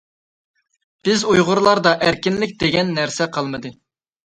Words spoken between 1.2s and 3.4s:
ئۇيغۇرلاردا ئەركىنلىك دېگەن نەرسە